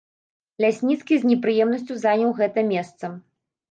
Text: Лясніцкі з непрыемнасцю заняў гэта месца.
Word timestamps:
Лясніцкі 0.65 1.13
з 1.21 1.31
непрыемнасцю 1.33 2.01
заняў 2.09 2.37
гэта 2.43 2.69
месца. 2.75 3.17